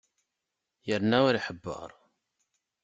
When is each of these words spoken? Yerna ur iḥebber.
Yerna 0.87 1.17
ur 1.27 1.33
iḥebber. 1.35 1.89